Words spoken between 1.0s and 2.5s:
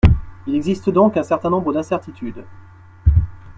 un certain nombre d’incertitudes.